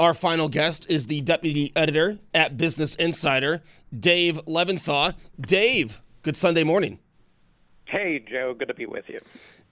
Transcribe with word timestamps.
Our 0.00 0.14
final 0.14 0.48
guest 0.48 0.88
is 0.88 1.08
the 1.08 1.22
deputy 1.22 1.72
editor 1.74 2.18
at 2.32 2.56
Business 2.56 2.94
Insider, 2.94 3.62
Dave 3.98 4.40
Levinthal. 4.46 5.14
Dave, 5.40 6.00
good 6.22 6.36
Sunday 6.36 6.62
morning. 6.62 7.00
Hey, 7.86 8.24
Joe, 8.30 8.54
good 8.54 8.68
to 8.68 8.74
be 8.74 8.86
with 8.86 9.08
you. 9.08 9.18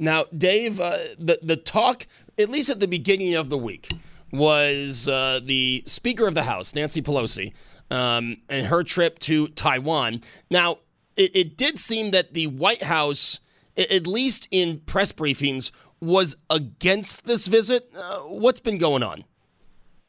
Now, 0.00 0.24
Dave, 0.36 0.80
uh, 0.80 0.96
the 1.18 1.38
the 1.42 1.56
talk, 1.56 2.08
at 2.38 2.48
least 2.48 2.70
at 2.70 2.80
the 2.80 2.88
beginning 2.88 3.34
of 3.34 3.50
the 3.50 3.58
week, 3.58 3.88
was 4.32 5.08
uh, 5.08 5.40
the 5.44 5.84
Speaker 5.86 6.26
of 6.26 6.34
the 6.34 6.42
House, 6.42 6.74
Nancy 6.74 7.02
Pelosi, 7.02 7.52
um, 7.90 8.38
and 8.48 8.66
her 8.66 8.82
trip 8.82 9.20
to 9.20 9.46
Taiwan. 9.48 10.22
Now, 10.50 10.78
it, 11.16 11.36
it 11.36 11.56
did 11.56 11.78
seem 11.78 12.10
that 12.10 12.34
the 12.34 12.48
White 12.48 12.82
House, 12.82 13.38
at 13.76 14.08
least 14.08 14.48
in 14.50 14.80
press 14.80 15.12
briefings, 15.12 15.70
was 16.00 16.36
against 16.50 17.26
this 17.26 17.46
visit. 17.46 17.92
Uh, 17.96 18.20
what's 18.22 18.60
been 18.60 18.78
going 18.78 19.04
on? 19.04 19.24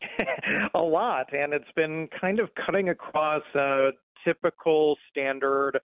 a 0.73 0.80
lot, 0.80 1.34
and 1.34 1.53
it's 1.53 1.72
been 1.76 2.08
kind 2.20 2.40
of 2.40 2.50
cutting 2.66 2.90
across 2.90 3.44
uh, 3.56 3.92
typical 4.23 4.98
standard 5.09 5.80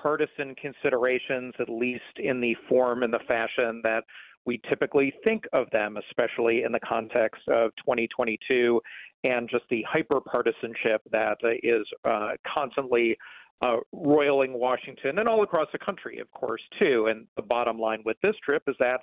partisan 0.00 0.54
considerations, 0.54 1.54
at 1.58 1.68
least 1.68 2.02
in 2.18 2.40
the 2.40 2.54
form 2.68 3.02
and 3.02 3.12
the 3.12 3.18
fashion 3.26 3.80
that 3.82 4.04
we 4.46 4.60
typically 4.68 5.12
think 5.24 5.44
of 5.52 5.66
them, 5.72 5.98
especially 6.08 6.62
in 6.62 6.72
the 6.72 6.80
context 6.80 7.42
of 7.48 7.70
2022 7.76 8.80
and 9.24 9.48
just 9.50 9.64
the 9.70 9.84
hyper 9.88 10.20
partisanship 10.20 11.02
that 11.10 11.36
uh, 11.44 12.08
uh, 12.08 12.30
constantly 12.46 13.16
uh, 13.60 13.76
roiling 13.92 14.52
Washington 14.52 15.18
and 15.18 15.28
all 15.28 15.42
across 15.42 15.66
the 15.72 15.78
country, 15.78 16.18
of 16.20 16.30
course, 16.30 16.62
too. 16.78 17.08
And 17.10 17.26
the 17.36 17.42
bottom 17.42 17.78
line 17.78 18.02
with 18.04 18.16
this 18.22 18.36
trip 18.44 18.62
is 18.68 18.76
that 18.78 19.00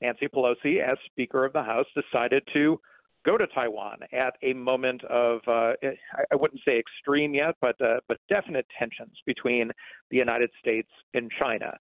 Nancy 0.00 0.28
Pelosi, 0.28 0.80
as 0.80 0.96
Speaker 1.06 1.44
of 1.44 1.52
the 1.52 1.62
House, 1.62 1.86
decided 1.94 2.42
to 2.52 2.80
go 3.26 3.36
to 3.36 3.46
Taiwan 3.48 3.98
at 4.12 4.34
a 4.42 4.52
moment 4.54 5.02
of 5.04 5.40
uh, 5.48 5.72
I 6.32 6.36
wouldn't 6.36 6.60
say 6.64 6.78
extreme 6.78 7.34
yet, 7.34 7.56
but 7.60 7.78
uh, 7.80 7.98
but 8.08 8.18
definite 8.28 8.66
tensions 8.78 9.16
between 9.26 9.70
the 10.10 10.16
United 10.16 10.50
States 10.60 10.88
and 11.14 11.30
China. 11.38 11.72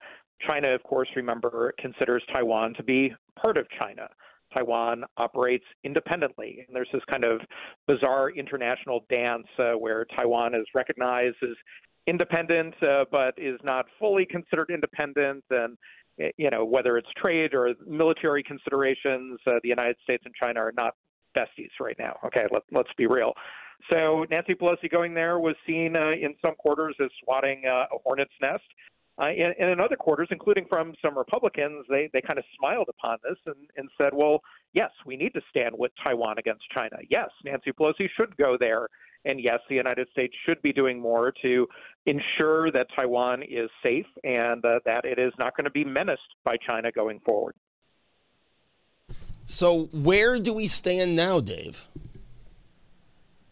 China, 0.46 0.70
of 0.70 0.84
course, 0.84 1.08
remember 1.16 1.74
considers 1.80 2.24
Taiwan 2.34 2.74
to 2.74 2.84
be 2.84 3.14
part 3.40 3.58
of 3.58 3.68
China. 3.80 4.08
Taiwan 4.54 5.04
operates 5.18 5.66
independently, 5.84 6.66
and 6.66 6.76
there's 6.76 6.90
this 6.92 7.02
kind 7.10 7.24
of 7.24 7.42
bizarre 7.88 8.32
international 8.32 9.06
dance 9.10 9.48
uh, 9.60 9.74
where 9.74 10.06
Taiwan 10.16 10.56
is 10.56 10.66
recognized 10.74 11.38
as 11.44 11.56
independent, 12.08 12.74
uh, 12.84 13.06
but 13.12 13.34
is 13.38 13.60
not 13.64 13.86
fully 14.00 14.26
considered 14.26 14.70
independent, 14.70 15.44
and 15.50 15.78
you 16.38 16.50
know 16.50 16.66
whether 16.66 16.98
it's 16.98 17.10
trade 17.18 17.54
or 17.54 17.74
military 17.86 18.44
considerations, 18.44 19.40
uh, 19.48 19.52
the 19.64 19.70
United 19.70 19.98
States 20.04 20.24
and 20.26 20.34
China 20.34 20.60
are 20.60 20.74
not 20.76 20.94
besties 21.36 21.72
right 21.80 21.98
now. 22.00 22.18
Okay, 22.26 22.46
let, 22.52 22.64
let's 22.72 22.90
be 22.98 23.08
real. 23.08 23.34
So 23.90 24.26
Nancy 24.32 24.54
Pelosi 24.54 24.90
going 24.90 25.14
there 25.14 25.40
was 25.40 25.56
seen 25.68 25.96
uh, 25.96 26.12
in 26.12 26.36
some 26.42 26.56
quarters 26.56 26.96
as 27.04 27.10
swatting 27.24 27.64
uh, 27.68 27.86
a 27.94 27.98
hornet's 28.04 28.32
nest. 28.42 28.64
Uh, 29.18 29.28
and, 29.28 29.56
and 29.60 29.70
in 29.70 29.80
other 29.80 29.96
quarters, 29.96 30.28
including 30.32 30.66
from 30.68 30.94
some 31.02 31.18
Republicans, 31.18 31.86
they, 31.90 32.10
they 32.12 32.20
kind 32.20 32.38
of 32.38 32.44
smiled 32.58 32.88
upon 32.90 33.18
this 33.24 33.38
and, 33.46 33.56
and 33.78 33.90
said, 33.98 34.12
well, 34.14 34.42
yes, 34.74 34.90
we 35.06 35.16
need 35.16 35.34
to 35.34 35.42
stand 35.50 35.74
with 35.78 35.92
Taiwan 36.04 36.38
against 36.38 36.64
China. 36.74 36.98
Yes, 37.10 37.30
Nancy 37.46 37.72
Pelosi 37.72 38.10
should 38.18 38.36
go 38.38 38.58
there. 38.60 38.88
And 39.24 39.42
yes, 39.42 39.60
the 39.70 39.76
United 39.76 40.08
States 40.12 40.36
should 40.46 40.62
be 40.62 40.74
doing 40.74 41.00
more 41.00 41.34
to 41.42 41.66
ensure 42.06 42.72
that 42.72 42.88
Taiwan 42.96 43.42
is 43.44 43.70
safe 43.82 44.06
and 44.24 44.64
uh, 44.66 44.80
that 44.86 45.06
it 45.06 45.18
is 45.18 45.32
not 45.40 45.56
going 45.56 45.66
to 45.66 45.72
be 45.72 45.86
menaced 45.86 46.22
by 46.44 46.58
China 46.58 46.92
going 46.92 47.20
forward. 47.22 47.56
So, 49.46 49.86
where 49.92 50.40
do 50.40 50.54
we 50.54 50.68
stand 50.68 51.16
now, 51.16 51.40
Dave? 51.40 51.88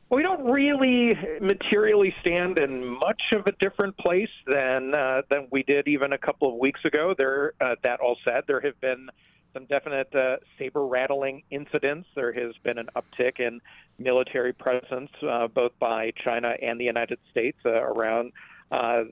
Well, 0.09 0.17
we 0.17 0.23
don't 0.23 0.45
really 0.51 1.13
materially 1.39 2.13
stand 2.21 2.57
in 2.57 2.85
much 2.85 3.21
of 3.31 3.47
a 3.47 3.51
different 3.53 3.97
place 3.97 4.29
than 4.45 4.93
uh, 4.93 5.21
than 5.29 5.47
we 5.51 5.63
did 5.63 5.87
even 5.87 6.13
a 6.13 6.17
couple 6.17 6.51
of 6.51 6.59
weeks 6.59 6.81
ago. 6.85 7.13
There, 7.17 7.53
uh, 7.61 7.75
that 7.83 7.99
all 7.99 8.17
said, 8.25 8.43
there 8.47 8.61
have 8.61 8.79
been 8.81 9.09
some 9.53 9.65
definite 9.65 10.13
uh, 10.15 10.37
saber 10.57 10.85
rattling 10.85 11.43
incidents. 11.51 12.07
There 12.15 12.33
has 12.33 12.53
been 12.63 12.79
an 12.79 12.89
uptick 12.95 13.39
in 13.39 13.61
military 13.99 14.53
presence, 14.53 15.11
uh, 15.27 15.47
both 15.47 15.71
by 15.79 16.11
China 16.23 16.53
and 16.61 16.79
the 16.79 16.85
United 16.85 17.19
States, 17.29 17.57
uh, 17.65 17.69
around 17.69 18.31
uh, 18.71 19.03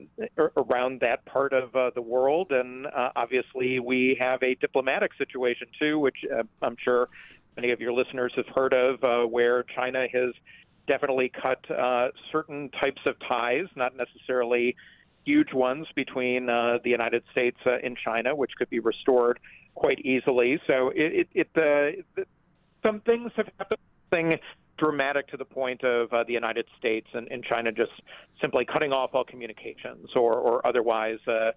around 0.56 1.00
that 1.00 1.24
part 1.24 1.52
of 1.52 1.74
uh, 1.76 1.90
the 1.94 2.02
world. 2.02 2.50
And 2.50 2.86
uh, 2.86 3.10
obviously, 3.16 3.78
we 3.78 4.16
have 4.18 4.42
a 4.42 4.54
diplomatic 4.56 5.12
situation 5.16 5.68
too, 5.78 5.98
which 5.98 6.24
uh, 6.32 6.42
I'm 6.62 6.76
sure 6.82 7.08
many 7.56 7.70
of 7.70 7.80
your 7.80 7.92
listeners 7.92 8.32
have 8.36 8.48
heard 8.48 8.72
of, 8.72 9.04
uh, 9.04 9.26
where 9.26 9.62
China 9.62 10.06
has 10.12 10.32
definitely 10.86 11.30
cut 11.30 11.70
uh, 11.70 12.08
certain 12.30 12.70
types 12.70 13.02
of 13.06 13.14
ties, 13.20 13.66
not 13.76 13.96
necessarily 13.96 14.74
huge 15.24 15.52
ones 15.52 15.86
between 15.94 16.48
uh, 16.48 16.78
the 16.82 16.90
United 16.90 17.22
States 17.30 17.58
uh, 17.66 17.76
and 17.84 17.96
China, 17.96 18.34
which 18.34 18.52
could 18.58 18.68
be 18.70 18.80
restored 18.80 19.38
quite 19.74 20.00
easily. 20.00 20.60
So 20.66 20.88
it, 20.88 21.28
it, 21.34 21.48
it 21.54 22.06
uh, 22.18 22.22
some 22.82 23.00
things 23.00 23.30
have 23.36 23.48
happened 23.58 23.78
dramatic 24.78 25.28
to 25.28 25.36
the 25.36 25.44
point 25.44 25.84
of 25.84 26.12
uh, 26.12 26.24
the 26.24 26.32
United 26.32 26.66
States 26.78 27.06
and, 27.14 27.28
and, 27.30 27.44
China 27.44 27.70
just 27.70 27.92
simply 28.40 28.64
cutting 28.64 28.92
off 28.92 29.10
all 29.12 29.24
communications 29.24 30.08
or, 30.16 30.34
or 30.34 30.66
otherwise 30.66 31.18
uh, 31.28 31.50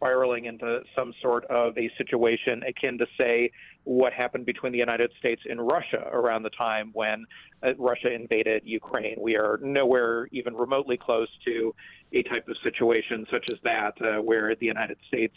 spiraling 0.00 0.46
into 0.46 0.80
some 0.96 1.12
sort 1.20 1.44
of 1.46 1.76
a 1.76 1.90
situation 1.98 2.62
akin 2.66 2.96
to, 2.96 3.06
say, 3.18 3.50
what 3.84 4.12
happened 4.12 4.46
between 4.46 4.72
the 4.72 4.78
United 4.78 5.10
States 5.18 5.42
and 5.48 5.66
Russia 5.66 6.08
around 6.12 6.42
the 6.42 6.50
time 6.50 6.90
when 6.94 7.26
uh, 7.62 7.74
Russia 7.78 8.10
invaded 8.12 8.62
Ukraine. 8.64 9.16
We 9.20 9.36
are 9.36 9.58
nowhere 9.62 10.26
even 10.32 10.54
remotely 10.54 10.96
close 10.96 11.28
to 11.44 11.74
a 12.12 12.22
type 12.22 12.48
of 12.48 12.56
situation 12.62 13.26
such 13.30 13.50
as 13.50 13.58
that, 13.64 13.92
uh, 14.00 14.22
where 14.22 14.54
the 14.56 14.66
United 14.66 14.96
States 15.06 15.34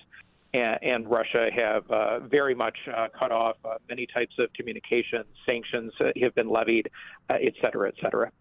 and, 0.53 0.78
and 0.81 1.09
Russia 1.09 1.50
have 1.53 1.90
uh, 1.90 2.19
very 2.19 2.53
much 2.53 2.78
uh, 2.96 3.08
cut 3.18 3.31
off 3.31 3.58
uh, 3.66 3.75
many 3.90 4.08
types 4.14 4.36
of 4.40 4.52
communication. 4.53 5.24
Sanctions 5.46 5.91
uh, 6.00 6.12
have 6.22 6.36
been 6.36 6.50
levied, 6.50 6.90
uh, 7.30 7.36
et 7.41 7.53
cetera, 7.62 7.88
et 7.88 7.96
cetera. 8.02 8.32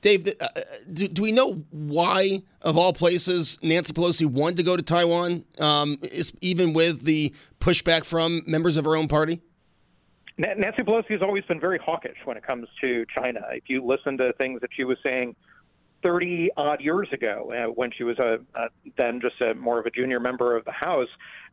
Dave, 0.00 0.28
uh, 0.40 0.48
do, 0.92 1.08
do, 1.08 1.22
we 1.22 1.32
know 1.32 1.64
why, 1.70 2.42
of 2.62 2.76
all 2.76 2.92
places, 2.92 3.58
Nancy 3.62 3.92
Pelosi 3.92 4.26
wanted 4.26 4.56
to 4.58 4.62
go 4.62 4.76
to 4.76 4.82
Taiwan, 4.82 5.44
um, 5.58 5.98
even 6.40 6.72
with 6.72 7.02
the 7.02 7.34
pushback 7.60 8.04
from 8.04 8.42
members 8.46 8.76
of 8.76 8.84
her 8.84 8.96
own 8.96 9.08
party? 9.08 9.40
Nancy 10.38 10.82
Pelosi 10.82 11.10
has 11.10 11.22
always 11.22 11.44
been 11.44 11.60
very 11.60 11.78
hawkish 11.78 12.16
when 12.24 12.36
it 12.36 12.42
comes 12.42 12.66
to 12.80 13.04
China. 13.14 13.40
If 13.52 13.64
you 13.68 13.84
listen 13.84 14.16
to 14.18 14.32
things 14.38 14.62
that 14.62 14.70
she 14.74 14.84
was 14.84 14.96
saying 15.02 15.36
30 16.02 16.50
odd 16.56 16.80
years 16.80 17.08
ago 17.12 17.52
uh, 17.52 17.70
when 17.72 17.90
she 17.96 18.04
was 18.04 18.18
a, 18.18 18.38
uh, 18.54 18.68
then 18.96 19.20
just 19.20 19.40
a 19.40 19.54
more 19.54 19.78
of 19.78 19.86
a 19.86 19.90
junior 19.90 20.20
member 20.20 20.56
of 20.56 20.64
the 20.64 20.72
House. 20.72 21.08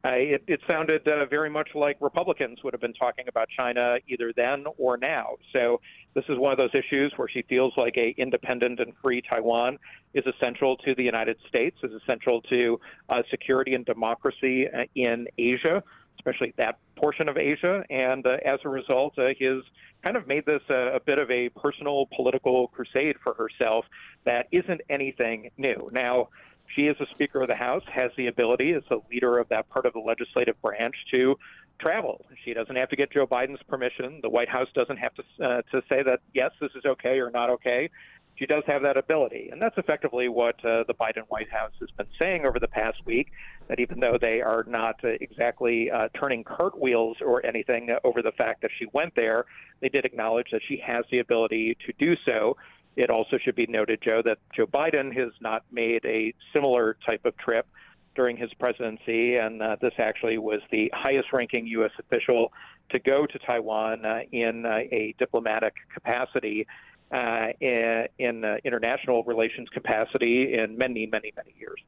Uh, 0.06 0.10
it, 0.10 0.44
it 0.48 0.60
sounded 0.68 1.08
uh, 1.08 1.26
very 1.26 1.50
much 1.50 1.70
like 1.74 1.98
Republicans 2.00 2.60
would 2.64 2.74
have 2.74 2.82
been 2.82 2.94
talking 2.94 3.26
about 3.28 3.48
China 3.56 3.98
either 4.08 4.32
then 4.36 4.66
or 4.78 4.96
now. 4.98 5.36
So 5.54 5.82
this 6.14 6.24
is 6.30 6.38
one 6.38 6.52
of 6.52 6.58
those 6.58 6.74
issues 6.74 7.12
where 7.16 7.28
she 7.28 7.42
feels 7.44 7.74
like 7.78 7.96
a 7.98 8.14
independent 8.18 8.80
and 8.80 8.94
free 9.02 9.22
Taiwan 9.22 9.78
is 10.14 10.24
essential 10.26 10.78
to 10.78 10.96
the 10.96 11.04
United 11.04 11.38
States, 11.48 11.78
is 11.84 11.92
essential 11.94 12.42
to 12.44 12.80
uh, 13.10 13.22
security 13.30 13.74
and 13.74 13.86
democracy 13.86 14.68
uh, 14.68 14.84
in 14.96 15.28
Asia. 15.38 15.84
Especially 16.18 16.54
that 16.58 16.80
portion 16.96 17.30
of 17.30 17.38
Asia. 17.38 17.84
And 17.90 18.26
uh, 18.26 18.38
as 18.46 18.60
a 18.66 18.70
result, 18.70 19.18
uh, 19.18 19.28
his 19.38 19.64
kind 20.04 20.18
of 20.18 20.28
made 20.28 20.46
this 20.46 20.62
a, 20.70 20.96
a 20.96 21.00
bit 21.00 21.18
of 21.20 21.30
a 21.32 21.50
personal 21.50 22.08
political 22.16 22.68
crusade 22.70 23.16
for 23.24 23.34
herself 23.34 23.86
that 24.26 24.48
isn't 24.52 24.82
anything 24.90 25.50
new. 25.58 25.90
Now, 25.92 26.30
she 26.76 26.84
is 26.88 26.98
a 27.00 27.06
Speaker 27.14 27.42
of 27.42 27.48
the 27.48 27.56
House, 27.56 27.84
has 27.92 28.12
the 28.18 28.28
ability 28.28 28.74
as 28.74 28.84
a 28.92 28.98
leader 29.10 29.40
of 29.40 29.48
that 29.50 29.70
part 29.70 29.86
of 29.86 29.94
the 29.94 30.00
legislative 30.00 30.62
branch 30.62 30.96
to 31.12 31.38
travel. 31.80 32.26
She 32.44 32.54
doesn't 32.54 32.76
have 32.76 32.90
to 32.90 32.96
get 32.96 33.12
Joe 33.12 33.26
Biden's 33.26 33.64
permission. 33.68 34.20
The 34.22 34.30
White 34.30 34.50
House 34.50 34.68
doesn't 34.74 34.98
have 34.98 35.14
to 35.16 35.24
uh, 35.44 35.62
to 35.72 35.82
say 35.88 36.04
that 36.04 36.20
yes, 36.34 36.52
this 36.60 36.72
is 36.76 36.84
okay 36.86 37.20
or 37.20 37.30
not 37.32 37.50
okay. 37.52 37.90
She 38.38 38.46
does 38.46 38.64
have 38.68 38.84
that 38.84 38.98
ability, 38.98 39.50
and 39.52 39.60
that's 39.60 39.78
effectively 39.78 40.30
what 40.30 40.64
uh, 40.64 40.84
the 40.88 40.94
Biden 40.94 41.24
White 41.30 41.50
House 41.50 41.72
has 41.80 41.90
been 41.98 42.06
saying 42.20 42.46
over 42.46 42.60
the 42.60 42.68
past 42.68 42.98
week. 43.06 43.32
That 43.68 43.80
even 43.80 44.00
though 44.00 44.18
they 44.20 44.42
are 44.42 44.64
not 44.68 44.96
uh, 45.04 45.10
exactly 45.20 45.90
uh, 45.90 46.10
turning 46.18 46.44
cartwheels 46.44 47.18
or 47.20 47.44
anything 47.46 47.90
over 48.04 48.22
the 48.22 48.32
fact 48.32 48.62
that 48.62 48.72
she 48.78 48.86
went 48.94 49.16
there, 49.16 49.46
they 49.82 49.90
did 49.90 50.06
acknowledge 50.06 50.48
that 50.52 50.62
she 50.68 50.82
has 50.86 51.04
the 51.10 51.20
ability 51.20 51.78
to 51.86 51.94
do 51.98 52.16
so. 52.26 52.56
It 52.96 53.10
also 53.10 53.38
should 53.38 53.56
be 53.56 53.66
noted, 53.68 54.02
Joe, 54.04 54.22
that 54.26 54.38
Joe 54.56 54.68
Biden 54.68 55.16
has 55.16 55.32
not 55.42 55.64
made 55.72 56.06
a 56.06 56.34
similar 56.54 56.98
type 57.06 57.26
of 57.26 57.36
trip 57.38 57.68
during 58.16 58.36
his 58.36 58.52
presidency, 58.56 59.36
and 59.36 59.62
uh, 59.62 59.78
this 59.82 59.94
actually 60.00 60.38
was 60.40 60.60
the 60.72 60.92
highest 60.94 61.32
ranking 61.32 61.68
U.S. 61.68 61.92
official 62.00 62.52
to 62.90 63.00
go 63.00 63.26
to 63.26 63.40
Taiwan 63.40 64.06
uh, 64.06 64.22
in 64.32 64.66
uh, 64.66 64.80
a 64.92 65.14
diplomatic 65.20 65.74
capacity, 65.94 66.66
uh, 67.12 67.48
in, 67.60 68.08
in 68.20 68.46
uh, 68.46 68.58
international 68.64 69.24
relations 69.24 69.70
capacity 69.70 70.54
in 70.54 70.78
many, 70.78 71.06
many, 71.06 71.32
many 71.36 71.54
years. 71.58 71.80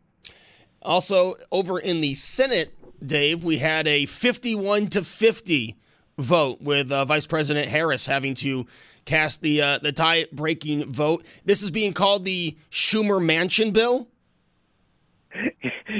Also, 0.81 1.33
over 1.51 1.79
in 1.79 2.01
the 2.01 2.13
Senate, 2.13 2.73
Dave, 3.05 3.43
we 3.43 3.57
had 3.57 3.87
a 3.87 4.05
51 4.05 4.87
to 4.87 5.03
50 5.03 5.75
vote 6.17 6.61
with 6.61 6.91
uh, 6.91 7.05
Vice 7.05 7.27
President 7.27 7.67
Harris 7.67 8.05
having 8.05 8.35
to 8.35 8.65
cast 9.05 9.41
the 9.41 9.61
uh, 9.61 9.79
the 9.79 9.91
tie 9.91 10.25
breaking 10.31 10.89
vote. 10.91 11.25
This 11.45 11.63
is 11.63 11.71
being 11.71 11.93
called 11.93 12.25
the 12.25 12.57
Schumer 12.69 13.19
Manchin 13.19 13.73
bill. 13.73 14.07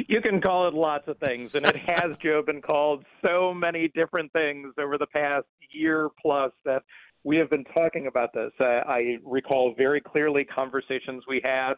You 0.08 0.22
can 0.22 0.40
call 0.40 0.68
it 0.68 0.76
lots 0.76 1.08
of 1.08 1.18
things, 1.18 1.56
and 1.56 1.66
it 1.66 1.76
has, 1.76 2.16
Joe, 2.18 2.44
been 2.44 2.62
called 2.62 3.04
so 3.26 3.54
many 3.54 3.88
different 3.88 4.32
things 4.34 4.74
over 4.80 5.00
the 5.00 5.08
past 5.08 5.48
year 5.72 6.10
plus 6.22 6.52
that 6.64 6.84
we 7.24 7.38
have 7.38 7.50
been 7.50 7.66
talking 7.74 8.08
about 8.08 8.34
this. 8.34 8.52
Uh, 8.60 8.82
I 8.88 9.18
recall 9.26 9.74
very 9.78 10.02
clearly 10.02 10.46
conversations 10.46 11.24
we 11.28 11.42
had 11.44 11.74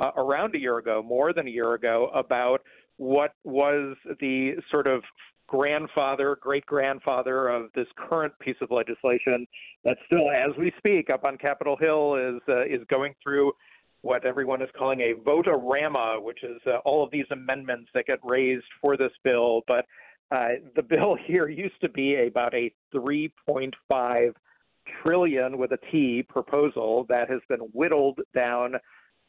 uh, 0.00 0.10
around 0.16 0.54
a 0.54 0.58
year 0.58 0.78
ago, 0.78 1.02
more 1.02 1.32
than 1.32 1.46
a 1.46 1.50
year 1.50 1.74
ago, 1.74 2.10
about 2.14 2.58
what 2.96 3.32
was 3.44 3.96
the 4.20 4.52
sort 4.70 4.86
of 4.86 5.02
grandfather, 5.46 6.36
great 6.40 6.66
grandfather 6.66 7.48
of 7.48 7.70
this 7.74 7.86
current 7.96 8.32
piece 8.40 8.56
of 8.60 8.70
legislation 8.70 9.46
that 9.84 9.96
still, 10.06 10.30
as 10.30 10.56
we 10.58 10.72
speak, 10.78 11.10
up 11.10 11.24
on 11.24 11.38
Capitol 11.38 11.76
Hill 11.76 12.16
is 12.16 12.42
uh, 12.48 12.64
is 12.64 12.82
going 12.88 13.14
through 13.22 13.52
what 14.02 14.24
everyone 14.24 14.62
is 14.62 14.68
calling 14.78 15.00
a 15.00 15.14
vote-a-rama, 15.24 16.18
which 16.20 16.42
is 16.44 16.60
uh, 16.66 16.76
all 16.84 17.02
of 17.02 17.10
these 17.10 17.24
amendments 17.30 17.88
that 17.94 18.06
get 18.06 18.18
raised 18.22 18.64
for 18.80 18.96
this 18.96 19.10
bill. 19.24 19.62
But 19.66 19.84
uh, 20.30 20.48
the 20.74 20.82
bill 20.82 21.16
here 21.26 21.48
used 21.48 21.80
to 21.80 21.88
be 21.88 22.26
about 22.26 22.54
a 22.54 22.72
3.5 22.94 24.32
trillion 25.02 25.58
with 25.58 25.72
a 25.72 25.78
T 25.90 26.24
proposal 26.28 27.06
that 27.08 27.30
has 27.30 27.40
been 27.48 27.60
whittled 27.72 28.20
down 28.34 28.74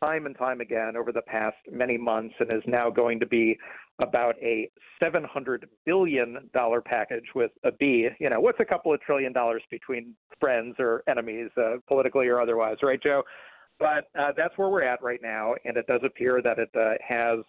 time 0.02 0.26
and 0.26 0.38
time 0.38 0.62
again 0.62 0.96
over 0.96 1.12
the 1.12 1.22
past 1.22 1.56
many 1.72 1.98
months 1.98 2.36
and 2.40 2.52
is 2.52 2.62
now 2.68 2.90
going 2.90 3.20
to 3.20 3.26
be 3.26 3.58
about 4.00 4.36
a 4.42 4.70
$700 5.02 5.64
billion 5.86 6.50
package 6.86 7.26
with 7.34 7.52
a 7.64 7.72
B. 7.72 8.08
You 8.20 8.30
know, 8.30 8.40
what's 8.40 8.60
a 8.60 8.66
couple 8.66 8.94
of 8.94 9.02
trillion 9.02 9.34
dollars 9.34 9.64
between 9.72 10.14
friends 10.40 10.76
or 10.78 11.04
enemies, 11.08 11.50
uh, 11.58 11.78
politically 11.88 12.28
or 12.28 12.40
otherwise, 12.40 12.78
right, 12.84 13.02
Joe? 13.02 13.24
But 13.80 14.10
uh, 14.20 14.32
that's 14.36 14.58
where 14.58 14.70
we're 14.70 14.84
at 14.84 15.02
right 15.04 15.20
now, 15.22 15.56
and 15.66 15.78
it 15.78 15.88
does 15.88 16.02
appear 16.04 16.42
that 16.42 16.60
it 16.60 16.70
uh, 16.76 16.94
has 17.08 17.40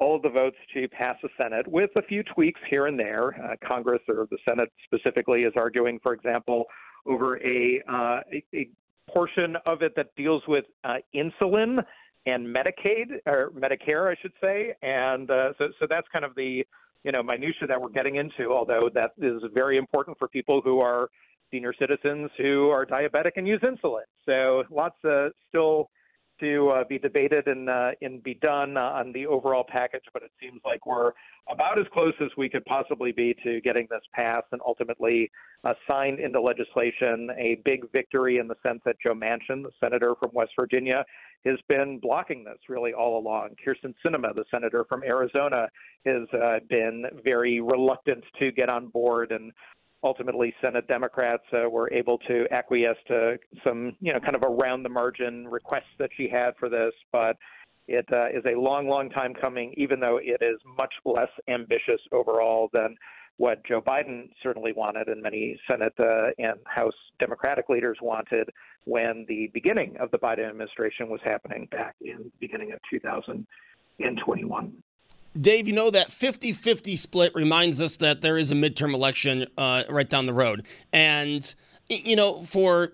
all 0.00 0.20
the 0.20 0.28
votes 0.28 0.56
to 0.74 0.88
pass 0.88 1.16
the 1.22 1.28
Senate 1.36 1.66
with 1.68 1.90
a 1.96 2.02
few 2.02 2.22
tweaks 2.22 2.60
here 2.68 2.86
and 2.86 2.98
there. 2.98 3.34
Uh, 3.42 3.54
Congress 3.66 4.00
or 4.08 4.26
the 4.30 4.38
Senate 4.44 4.70
specifically 4.84 5.42
is 5.42 5.52
arguing, 5.56 6.00
for 6.02 6.12
example, 6.12 6.64
over 7.06 7.38
a, 7.38 7.82
uh, 7.88 8.20
a, 8.54 8.68
portion 9.12 9.54
of 9.66 9.82
it 9.82 9.92
that 9.94 10.06
deals 10.16 10.42
with 10.48 10.64
uh, 10.82 10.94
insulin 11.14 11.78
and 12.26 12.46
Medicaid 12.46 13.20
or 13.26 13.50
Medicare, 13.50 14.10
I 14.10 14.16
should 14.20 14.32
say, 14.40 14.74
and 14.82 15.30
uh, 15.30 15.52
so 15.58 15.68
so 15.78 15.86
that's 15.88 16.06
kind 16.10 16.24
of 16.24 16.34
the 16.34 16.64
you 17.04 17.12
know 17.12 17.22
minutia 17.22 17.68
that 17.68 17.80
we're 17.80 17.90
getting 17.90 18.16
into. 18.16 18.50
Although 18.50 18.88
that 18.94 19.12
is 19.20 19.42
very 19.52 19.76
important 19.76 20.18
for 20.18 20.26
people 20.28 20.62
who 20.64 20.80
are 20.80 21.10
senior 21.50 21.74
citizens 21.78 22.30
who 22.38 22.70
are 22.70 22.86
diabetic 22.86 23.32
and 23.36 23.46
use 23.46 23.60
insulin. 23.60 24.02
So 24.26 24.64
lots 24.74 24.96
uh, 25.04 25.28
still 25.48 25.90
to 26.40 26.70
uh, 26.70 26.84
be 26.88 26.98
debated 26.98 27.46
and 27.46 27.68
uh, 27.68 27.90
and 28.02 28.22
be 28.22 28.34
done 28.34 28.76
uh, 28.76 28.80
on 28.80 29.12
the 29.12 29.26
overall 29.26 29.64
package, 29.66 30.04
but 30.12 30.22
it 30.22 30.30
seems 30.40 30.60
like 30.64 30.86
we're 30.86 31.12
about 31.50 31.78
as 31.78 31.86
close 31.92 32.14
as 32.20 32.30
we 32.36 32.48
could 32.48 32.64
possibly 32.64 33.12
be 33.12 33.34
to 33.44 33.60
getting 33.60 33.86
this 33.90 34.00
passed 34.12 34.46
and 34.52 34.60
ultimately 34.66 35.30
uh, 35.64 35.74
signed 35.86 36.18
into 36.18 36.40
legislation. 36.40 37.30
A 37.38 37.60
big 37.64 37.90
victory 37.92 38.38
in 38.38 38.48
the 38.48 38.56
sense 38.62 38.80
that 38.84 38.96
Joe 39.02 39.14
Manchin, 39.14 39.62
the 39.62 39.70
senator 39.80 40.14
from 40.18 40.30
West 40.32 40.52
Virginia, 40.58 41.04
has 41.44 41.58
been 41.68 41.98
blocking 41.98 42.44
this 42.44 42.58
really 42.68 42.92
all 42.92 43.18
along. 43.18 43.50
Kyrsten 43.64 43.94
Sinema, 44.04 44.34
the 44.34 44.44
senator 44.50 44.84
from 44.88 45.02
Arizona, 45.02 45.68
has 46.06 46.22
uh, 46.32 46.58
been 46.68 47.04
very 47.22 47.60
reluctant 47.60 48.24
to 48.38 48.50
get 48.52 48.68
on 48.68 48.88
board 48.88 49.30
and 49.30 49.52
ultimately 50.04 50.54
Senate 50.60 50.86
Democrats 50.86 51.42
uh, 51.52 51.68
were 51.68 51.92
able 51.92 52.18
to 52.18 52.46
acquiesce 52.52 52.98
to 53.08 53.36
some, 53.64 53.96
you 54.00 54.12
know, 54.12 54.20
kind 54.20 54.36
of 54.36 54.42
around 54.42 54.82
the 54.82 54.88
margin 54.88 55.48
requests 55.48 55.94
that 55.98 56.10
she 56.16 56.28
had 56.28 56.52
for 56.60 56.68
this. 56.68 56.92
But 57.10 57.36
it 57.88 58.06
uh, 58.12 58.28
is 58.28 58.44
a 58.46 58.58
long, 58.58 58.86
long 58.86 59.10
time 59.10 59.34
coming, 59.34 59.74
even 59.76 59.98
though 60.00 60.18
it 60.22 60.42
is 60.42 60.60
much 60.76 60.92
less 61.04 61.30
ambitious 61.48 62.00
overall 62.12 62.68
than 62.72 62.94
what 63.36 63.64
Joe 63.66 63.80
Biden 63.80 64.28
certainly 64.42 64.72
wanted 64.72 65.08
and 65.08 65.20
many 65.20 65.58
Senate 65.68 65.94
uh, 65.98 66.28
and 66.38 66.60
House 66.66 66.94
Democratic 67.18 67.68
leaders 67.68 67.98
wanted 68.00 68.48
when 68.84 69.24
the 69.28 69.50
beginning 69.52 69.96
of 69.98 70.10
the 70.12 70.18
Biden 70.18 70.48
administration 70.48 71.08
was 71.08 71.20
happening 71.24 71.66
back 71.70 71.96
in 72.00 72.18
the 72.18 72.30
beginning 72.38 72.72
of 72.72 72.78
2021. 72.90 74.72
Dave, 75.40 75.66
you 75.66 75.74
know 75.74 75.90
that 75.90 76.12
50 76.12 76.52
50 76.52 76.96
split 76.96 77.34
reminds 77.34 77.80
us 77.80 77.96
that 77.98 78.20
there 78.20 78.38
is 78.38 78.52
a 78.52 78.54
midterm 78.54 78.94
election 78.94 79.46
uh, 79.58 79.82
right 79.90 80.08
down 80.08 80.26
the 80.26 80.34
road. 80.34 80.66
And, 80.92 81.54
you 81.88 82.14
know, 82.14 82.42
for 82.42 82.92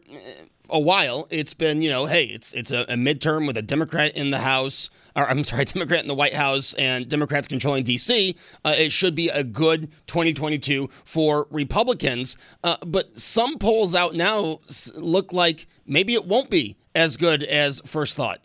a 0.70 0.80
while, 0.80 1.26
it's 1.30 1.52
been, 1.52 1.82
you 1.82 1.90
know, 1.90 2.06
hey, 2.06 2.24
it's 2.24 2.54
it's 2.54 2.70
a, 2.70 2.82
a 2.82 2.94
midterm 2.94 3.46
with 3.46 3.58
a 3.58 3.62
Democrat 3.62 4.16
in 4.16 4.30
the 4.30 4.38
House, 4.38 4.88
or 5.14 5.28
I'm 5.28 5.44
sorry, 5.44 5.64
Democrat 5.66 6.00
in 6.00 6.08
the 6.08 6.14
White 6.14 6.34
House 6.34 6.72
and 6.74 7.08
Democrats 7.08 7.46
controlling 7.46 7.84
D.C. 7.84 8.36
Uh, 8.64 8.74
it 8.78 8.90
should 8.90 9.14
be 9.14 9.28
a 9.28 9.44
good 9.44 9.90
2022 10.06 10.88
for 11.04 11.46
Republicans. 11.50 12.38
Uh, 12.64 12.76
but 12.86 13.18
some 13.18 13.58
polls 13.58 13.94
out 13.94 14.14
now 14.14 14.60
look 14.94 15.32
like 15.32 15.66
maybe 15.86 16.14
it 16.14 16.24
won't 16.24 16.48
be 16.48 16.76
as 16.94 17.18
good 17.18 17.42
as 17.42 17.82
first 17.84 18.16
thought. 18.16 18.40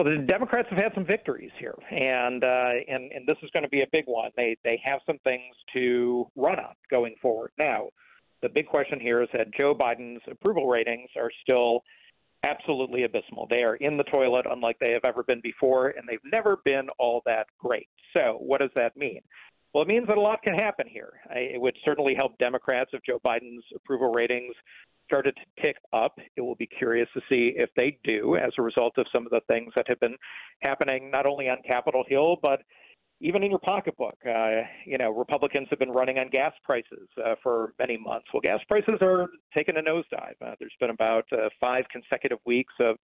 Well, 0.00 0.16
the 0.16 0.24
Democrats 0.24 0.66
have 0.70 0.78
had 0.78 0.94
some 0.94 1.04
victories 1.04 1.50
here, 1.58 1.74
and 1.90 2.42
uh, 2.42 2.70
and 2.88 3.12
and 3.12 3.26
this 3.26 3.36
is 3.42 3.50
going 3.50 3.64
to 3.64 3.68
be 3.68 3.82
a 3.82 3.86
big 3.92 4.04
one. 4.06 4.30
They 4.34 4.56
they 4.64 4.80
have 4.82 5.00
some 5.04 5.18
things 5.24 5.54
to 5.74 6.26
run 6.36 6.58
on 6.58 6.74
going 6.90 7.16
forward. 7.20 7.50
Now, 7.58 7.88
the 8.40 8.48
big 8.48 8.66
question 8.66 8.98
here 8.98 9.22
is 9.22 9.28
that 9.34 9.52
Joe 9.54 9.74
Biden's 9.78 10.22
approval 10.30 10.68
ratings 10.68 11.10
are 11.16 11.30
still 11.42 11.82
absolutely 12.44 13.04
abysmal. 13.04 13.46
They 13.50 13.62
are 13.62 13.76
in 13.76 13.98
the 13.98 14.04
toilet, 14.04 14.46
unlike 14.50 14.78
they 14.80 14.92
have 14.92 15.04
ever 15.04 15.22
been 15.22 15.42
before, 15.42 15.88
and 15.88 16.08
they've 16.08 16.18
never 16.32 16.56
been 16.64 16.88
all 16.98 17.20
that 17.26 17.48
great. 17.58 17.88
So, 18.14 18.38
what 18.40 18.62
does 18.62 18.70
that 18.76 18.96
mean? 18.96 19.20
Well, 19.74 19.82
it 19.82 19.88
means 19.88 20.06
that 20.06 20.16
a 20.16 20.20
lot 20.20 20.40
can 20.42 20.54
happen 20.54 20.86
here. 20.88 21.12
It 21.30 21.60
would 21.60 21.76
certainly 21.84 22.14
help 22.14 22.38
Democrats 22.38 22.92
if 22.94 23.02
Joe 23.04 23.20
Biden's 23.22 23.64
approval 23.76 24.12
ratings 24.12 24.54
started 25.10 25.34
to 25.36 25.62
tick 25.62 25.76
up. 25.92 26.14
It 26.36 26.40
will 26.40 26.54
be 26.54 26.68
curious 26.68 27.08
to 27.14 27.20
see 27.28 27.52
if 27.56 27.68
they 27.74 27.98
do 28.04 28.36
as 28.36 28.52
a 28.58 28.62
result 28.62 28.94
of 28.96 29.06
some 29.12 29.26
of 29.26 29.30
the 29.30 29.40
things 29.48 29.72
that 29.74 29.88
have 29.88 29.98
been 29.98 30.14
happening 30.60 31.10
not 31.10 31.26
only 31.26 31.48
on 31.48 31.58
Capitol 31.66 32.04
Hill, 32.08 32.36
but 32.40 32.60
even 33.20 33.42
in 33.42 33.50
your 33.50 33.58
pocketbook. 33.58 34.16
Uh, 34.24 34.62
you 34.86 34.98
know, 34.98 35.10
Republicans 35.10 35.66
have 35.70 35.80
been 35.80 35.90
running 35.90 36.18
on 36.18 36.30
gas 36.30 36.52
prices 36.64 37.08
uh, 37.24 37.34
for 37.42 37.74
many 37.78 37.96
months. 37.96 38.26
Well, 38.32 38.40
gas 38.40 38.60
prices 38.68 38.98
are 39.02 39.26
taking 39.52 39.76
a 39.76 39.80
nosedive. 39.80 40.40
Uh, 40.40 40.54
there's 40.60 40.72
been 40.78 40.90
about 40.90 41.24
uh, 41.32 41.48
five 41.60 41.84
consecutive 41.90 42.38
weeks 42.46 42.72
of 42.78 42.96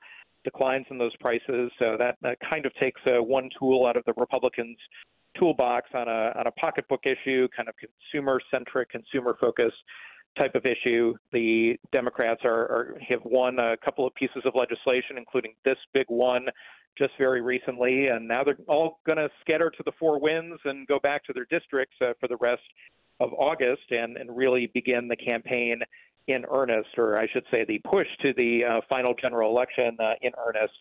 declines 0.45 0.87
in 0.91 0.97
those 0.97 1.15
prices. 1.17 1.71
So 1.79 1.97
that, 1.99 2.17
that 2.23 2.39
kind 2.49 2.67
of 2.67 2.75
takes 2.77 3.01
uh, 3.07 3.21
one 3.23 3.51
tool 3.59 3.85
out 3.85 3.97
of 3.97 4.05
the 4.07 4.15
Republicans' 4.17 4.79
toolbox 5.39 5.91
on 5.93 6.09
a 6.09 6.33
on 6.39 6.47
a 6.47 6.51
pocketbook 6.53 7.03
issue, 7.05 7.47
kind 7.55 7.69
of 7.69 7.75
consumer 7.77 8.41
centric, 8.51 8.89
consumer 8.89 9.37
focused 9.39 9.77
type 10.37 10.55
of 10.55 10.65
issue. 10.65 11.15
The 11.33 11.77
Democrats 11.93 12.43
are, 12.45 12.63
are 12.63 12.99
have 13.09 13.21
won 13.25 13.59
a 13.59 13.77
couple 13.85 14.07
of 14.07 14.15
pieces 14.15 14.43
of 14.45 14.55
legislation, 14.55 15.17
including 15.17 15.55
this 15.65 15.79
big 15.93 16.07
one 16.09 16.47
just 16.99 17.13
very 17.19 17.43
recently, 17.43 18.09
and 18.09 18.27
now 18.27 18.43
they're 18.43 18.57
all 18.69 19.01
going 19.05 19.19
to 19.19 19.29
scatter 19.43 19.71
to 19.71 19.83
the 19.85 19.93
four 19.99 20.19
winds 20.19 20.59
and 20.65 20.87
go 20.87 20.99
back 20.99 21.25
to 21.25 21.33
their 21.33 21.47
districts 21.51 21.95
uh, 22.01 22.13
for 22.19 22.29
the 22.29 22.37
rest 22.39 22.63
of 23.21 23.33
August 23.35 23.83
and, 23.91 24.17
and 24.17 24.35
really 24.35 24.71
begin 24.73 25.09
the 25.09 25.17
campaign 25.17 25.81
in 26.29 26.45
earnest, 26.51 26.89
or 26.97 27.19
I 27.19 27.27
should 27.33 27.45
say, 27.51 27.65
the 27.67 27.81
push 27.89 28.07
to 28.23 28.33
the 28.37 28.61
uh, 28.65 28.81
final 28.89 29.15
general 29.21 29.51
election 29.51 29.97
uh, 30.01 30.15
in 30.23 30.33
earnest 30.39 30.75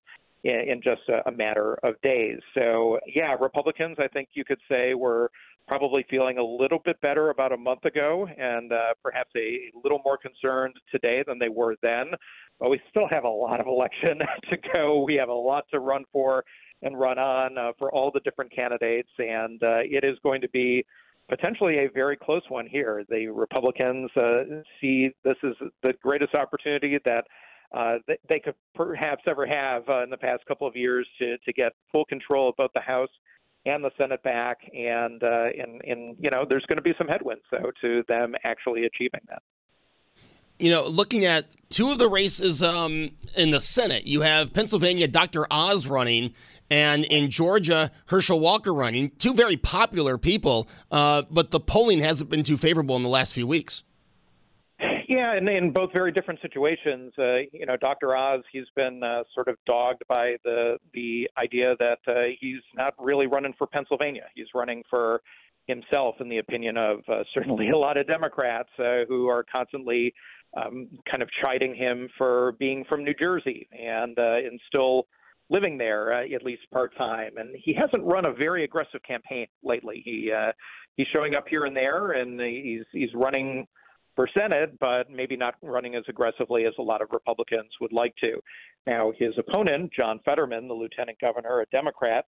in, 0.45 0.81
just 0.83 1.01
a, 1.25 1.31
matter 1.31 1.77
of 1.83 1.99
days. 2.01 2.37
So, 2.53 2.99
yeah, 3.07 3.35
Republicans, 3.39 3.97
I 3.99 4.07
think 4.07 4.29
you 4.33 4.45
could 4.45 4.59
say, 4.69 4.93
were 4.93 5.31
probably 5.67 6.05
feeling 6.09 6.37
a 6.37 6.43
little 6.43 6.79
bit 6.85 7.01
better 7.01 7.31
about 7.31 7.51
a 7.51 7.57
month 7.57 7.85
ago 7.85 8.27
and 8.37 8.71
uh, 8.71 8.93
perhaps 9.01 9.31
a 9.35 9.71
little 9.83 9.99
more 10.05 10.17
concerned 10.17 10.75
today 10.91 11.23
than 11.25 11.39
they 11.39 11.49
were 11.49 11.75
then. 11.81 12.11
But 12.59 12.69
we 12.69 12.79
still 12.89 13.07
have 13.09 13.23
a 13.23 13.29
lot 13.29 13.59
of 13.59 13.65
election 13.65 14.19
to 14.49 14.57
go. 14.71 15.03
We 15.03 15.15
have 15.15 15.29
a 15.29 15.33
lot 15.33 15.65
to 15.71 15.79
run 15.79 16.05
for 16.11 16.43
and 16.83 16.99
run 16.99 17.17
on 17.17 17.57
uh, 17.57 17.71
for 17.79 17.91
all 17.91 18.11
the 18.13 18.19
different 18.19 18.53
candidates, 18.53 19.09
and 19.17 19.61
uh, 19.63 19.79
it 19.81 20.03
is 20.03 20.17
going 20.21 20.41
to 20.41 20.49
be 20.49 20.85
potentially 21.29 21.79
a 21.79 21.89
very 21.91 22.15
close 22.15 22.43
one 22.49 22.67
here. 22.67 23.03
The 23.09 23.27
Republicans 23.27 24.11
uh, 24.15 24.43
see 24.79 25.09
this 25.23 25.37
as 25.43 25.53
the 25.81 25.93
greatest 26.03 26.35
opportunity 26.35 26.99
that 27.05 27.25
uh, 27.71 27.97
they, 28.07 28.17
they 28.29 28.39
could 28.39 28.55
perhaps 28.73 29.23
ever 29.27 29.45
have 29.45 29.87
uh, 29.89 30.03
in 30.03 30.09
the 30.09 30.17
past 30.17 30.45
couple 30.45 30.67
of 30.67 30.75
years 30.75 31.07
to 31.19 31.37
to 31.39 31.53
get 31.53 31.73
full 31.91 32.05
control 32.05 32.49
of 32.49 32.55
both 32.55 32.71
the 32.73 32.81
House 32.81 33.09
and 33.65 33.83
the 33.83 33.91
Senate 33.97 34.21
back, 34.23 34.59
and 34.73 35.23
uh, 35.23 35.47
and 35.57 35.81
and 35.85 36.15
you 36.19 36.29
know 36.29 36.45
there's 36.47 36.65
going 36.67 36.77
to 36.77 36.83
be 36.83 36.93
some 36.97 37.07
headwinds 37.07 37.43
though 37.51 37.71
to 37.81 38.03
them 38.07 38.35
actually 38.43 38.85
achieving 38.85 39.21
that. 39.29 39.41
You 40.59 40.71
know, 40.71 40.85
looking 40.85 41.25
at 41.25 41.53
two 41.69 41.91
of 41.91 41.97
the 41.97 42.07
races 42.07 42.63
um, 42.63 43.11
in 43.35 43.51
the 43.51 43.59
Senate, 43.59 44.07
you 44.07 44.21
have 44.21 44.53
Pennsylvania 44.53 45.05
Dr. 45.05 45.45
Oz 45.51 45.85
running, 45.85 46.33
and 46.69 47.03
in 47.05 47.29
Georgia, 47.29 47.91
Herschel 48.05 48.39
Walker 48.39 48.73
running. 48.73 49.11
Two 49.19 49.33
very 49.33 49.57
popular 49.57 50.17
people, 50.17 50.69
uh, 50.91 51.23
but 51.29 51.51
the 51.51 51.59
polling 51.59 51.99
hasn't 51.99 52.29
been 52.29 52.43
too 52.43 52.55
favorable 52.55 52.95
in 52.95 53.03
the 53.03 53.09
last 53.09 53.33
few 53.33 53.45
weeks. 53.45 53.83
Yeah, 55.07 55.35
and 55.35 55.47
in 55.47 55.71
both 55.71 55.93
very 55.93 56.11
different 56.11 56.41
situations. 56.41 57.13
Uh, 57.17 57.37
you 57.51 57.65
know, 57.65 57.77
Dr. 57.77 58.15
Oz, 58.15 58.41
he's 58.51 58.65
been 58.75 59.03
uh, 59.03 59.23
sort 59.33 59.47
of 59.47 59.57
dogged 59.67 60.01
by 60.07 60.35
the 60.43 60.77
the 60.93 61.29
idea 61.37 61.75
that 61.79 61.99
uh, 62.07 62.31
he's 62.39 62.61
not 62.75 62.93
really 62.97 63.27
running 63.27 63.53
for 63.57 63.67
Pennsylvania. 63.67 64.23
He's 64.33 64.47
running 64.55 64.83
for 64.89 65.21
himself, 65.67 66.15
in 66.19 66.29
the 66.29 66.39
opinion 66.39 66.77
of 66.77 66.99
uh, 67.07 67.23
certainly 67.33 67.69
a 67.69 67.77
lot 67.77 67.97
of 67.97 68.07
Democrats 68.07 68.69
uh, 68.79 69.05
who 69.07 69.27
are 69.27 69.45
constantly 69.51 70.13
um, 70.57 70.87
kind 71.09 71.21
of 71.21 71.29
chiding 71.41 71.75
him 71.75 72.09
for 72.17 72.53
being 72.53 72.83
from 72.87 73.03
New 73.03 73.13
Jersey 73.13 73.67
and 73.71 74.17
uh, 74.17 74.37
and 74.37 74.59
still 74.67 75.05
living 75.51 75.77
there 75.77 76.13
uh, 76.13 76.23
at 76.33 76.43
least 76.43 76.63
part 76.73 76.95
time. 76.97 77.37
And 77.37 77.55
he 77.63 77.73
hasn't 77.73 78.03
run 78.03 78.25
a 78.25 78.33
very 78.33 78.63
aggressive 78.63 79.01
campaign 79.07 79.45
lately. 79.63 80.01
He 80.03 80.31
uh, 80.35 80.51
he's 80.95 81.07
showing 81.13 81.35
up 81.35 81.45
here 81.47 81.65
and 81.65 81.75
there, 81.75 82.13
and 82.13 82.39
he's 82.39 82.85
he's 82.91 83.13
running 83.13 83.67
for 84.15 84.27
Senate, 84.33 84.77
but 84.79 85.09
maybe 85.09 85.35
not 85.35 85.55
running 85.61 85.95
as 85.95 86.03
aggressively 86.07 86.65
as 86.65 86.73
a 86.79 86.81
lot 86.81 87.01
of 87.01 87.09
Republicans 87.11 87.69
would 87.81 87.93
like 87.93 88.15
to. 88.17 88.39
Now, 88.87 89.11
his 89.17 89.33
opponent, 89.37 89.91
John 89.95 90.19
Fetterman, 90.23 90.67
the 90.67 90.73
lieutenant 90.73 91.19
governor, 91.19 91.61
a 91.61 91.65
Democrat, 91.67 92.25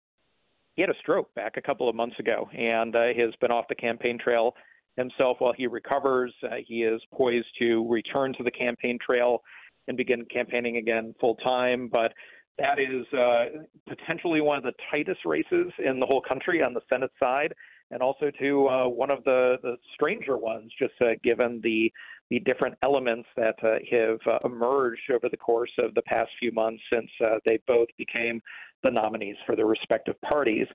he 0.76 0.82
had 0.82 0.90
a 0.90 1.00
stroke 1.00 1.34
back 1.36 1.58
a 1.58 1.62
couple 1.62 1.90
of 1.90 1.96
months 1.96 2.18
ago 2.20 2.50
and 2.58 2.96
uh, 2.96 3.08
has 3.18 3.34
been 3.42 3.52
off 3.52 3.66
the 3.68 3.76
campaign 3.76 4.18
trail 4.18 4.56
himself 4.96 5.38
while 5.40 5.54
he 5.54 5.68
recovers. 5.68 6.34
Uh, 6.44 6.56
he 6.66 6.84
is 6.84 7.02
poised 7.14 7.48
to 7.60 7.88
return 7.90 8.34
to 8.38 8.44
the 8.44 8.52
campaign 8.52 8.98
trail 9.06 9.42
and 9.88 9.98
begin 9.98 10.26
campaigning 10.26 10.78
again 10.78 11.14
full 11.20 11.36
time. 11.36 11.90
But 11.92 12.14
that 12.58 12.80
is 12.80 13.06
uh, 13.14 13.64
potentially 13.88 14.42
one 14.42 14.58
of 14.58 14.64
the 14.64 14.74
tightest 14.90 15.22
races 15.26 15.72
in 15.84 16.00
the 16.00 16.06
whole 16.06 16.22
country 16.22 16.62
on 16.62 16.74
the 16.74 16.82
Senate 16.90 17.12
side 17.20 17.54
and 17.92 18.02
also 18.02 18.32
to 18.40 18.68
uh, 18.68 18.88
one 18.88 19.12
of 19.12 19.24
the, 19.24 19.58
the 19.62 19.76
stranger 19.94 20.38
ones, 20.38 20.72
just 20.80 20.94
uh, 21.02 21.12
given 21.24 21.60
the 21.64 21.92
the 22.30 22.40
different 22.40 22.76
elements 22.82 23.28
that 23.36 23.56
uh, 23.62 23.76
have 23.92 24.18
uh, 24.26 24.40
emerged 24.48 25.12
over 25.14 25.28
the 25.28 25.36
course 25.36 25.72
of 25.78 25.94
the 25.96 26.02
past 26.04 26.30
few 26.40 26.50
months 26.54 26.82
since 26.92 27.10
uh, 27.22 27.36
they 27.46 27.60
both 27.68 27.90
became 27.98 28.42
the 28.84 28.90
nominees 28.90 29.36
for 29.46 29.58
their 29.58 29.66
respective 29.66 30.16
parties. 30.22 30.66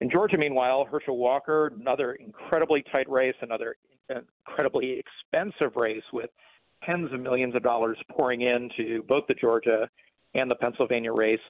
In 0.00 0.10
Georgia, 0.10 0.38
meanwhile, 0.38 0.86
Herschel 0.90 1.18
Walker, 1.18 1.70
another 1.78 2.14
incredibly 2.14 2.82
tight 2.90 3.10
race, 3.10 3.34
another 3.42 3.76
incredibly 4.08 4.98
expensive 4.98 5.76
race 5.76 6.02
with 6.14 6.30
tens 6.84 7.12
of 7.12 7.20
millions 7.20 7.54
of 7.54 7.62
dollars 7.62 7.98
pouring 8.10 8.40
into 8.40 9.02
both 9.06 9.24
the 9.28 9.34
Georgia 9.34 9.88
and 10.34 10.50
the 10.50 10.54
Pennsylvania 10.54 11.12
race. 11.12 11.40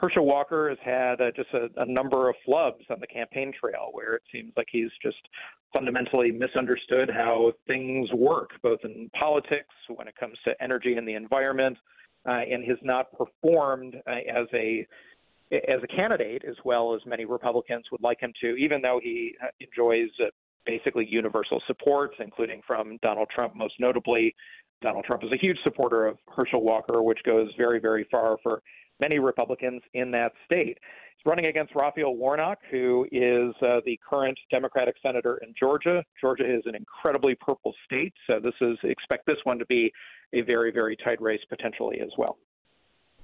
Herschel 0.00 0.26
Walker 0.26 0.68
has 0.68 0.78
had 0.84 1.20
uh, 1.20 1.30
just 1.36 1.48
a, 1.54 1.68
a 1.80 1.86
number 1.86 2.28
of 2.28 2.34
flubs 2.46 2.90
on 2.90 2.98
the 2.98 3.06
campaign 3.06 3.52
trail 3.58 3.90
where 3.92 4.14
it 4.14 4.22
seems 4.32 4.52
like 4.56 4.66
he's 4.70 4.90
just 5.00 5.18
fundamentally 5.72 6.32
misunderstood 6.32 7.08
how 7.08 7.52
things 7.66 8.08
work, 8.12 8.50
both 8.62 8.80
in 8.84 9.08
politics, 9.18 9.74
when 9.94 10.08
it 10.08 10.14
comes 10.18 10.36
to 10.44 10.60
energy 10.60 10.94
and 10.94 11.06
the 11.06 11.14
environment, 11.14 11.76
uh, 12.28 12.40
and 12.50 12.64
has 12.64 12.78
not 12.82 13.12
performed 13.12 13.96
uh, 14.06 14.10
as 14.10 14.46
a 14.54 14.86
as 15.52 15.82
a 15.82 15.86
candidate 15.86 16.42
as 16.48 16.56
well 16.64 16.94
as 16.94 17.02
many 17.04 17.26
Republicans 17.26 17.84
would 17.92 18.00
like 18.00 18.18
him 18.20 18.32
to, 18.40 18.56
even 18.56 18.80
though 18.80 18.98
he 19.02 19.34
uh, 19.42 19.48
enjoys 19.60 20.08
uh, 20.18 20.30
basically 20.64 21.06
universal 21.06 21.60
support, 21.66 22.12
including 22.20 22.62
from 22.66 22.98
Donald 23.02 23.28
Trump, 23.34 23.54
most 23.54 23.74
notably. 23.78 24.34
Donald 24.82 25.04
Trump 25.04 25.24
is 25.24 25.32
a 25.32 25.36
huge 25.36 25.58
supporter 25.64 26.06
of 26.06 26.18
Herschel 26.34 26.62
Walker, 26.62 27.02
which 27.02 27.20
goes 27.24 27.48
very, 27.56 27.80
very 27.80 28.06
far 28.10 28.36
for 28.42 28.62
many 29.00 29.18
Republicans 29.18 29.80
in 29.94 30.10
that 30.10 30.32
state. 30.44 30.78
He's 31.16 31.26
running 31.26 31.46
against 31.46 31.74
Raphael 31.74 32.16
Warnock, 32.16 32.58
who 32.70 33.06
is 33.10 33.54
uh, 33.62 33.80
the 33.84 33.98
current 34.08 34.38
Democratic 34.50 34.94
senator 35.02 35.38
in 35.38 35.54
Georgia. 35.58 36.04
Georgia 36.20 36.44
is 36.44 36.62
an 36.66 36.74
incredibly 36.74 37.34
purple 37.36 37.72
state, 37.84 38.12
so 38.26 38.40
this 38.40 38.54
is 38.60 38.76
expect 38.84 39.26
this 39.26 39.38
one 39.44 39.58
to 39.58 39.66
be 39.66 39.90
a 40.34 40.42
very, 40.42 40.72
very 40.72 40.96
tight 40.96 41.20
race 41.20 41.40
potentially 41.48 42.00
as 42.00 42.10
well. 42.18 42.38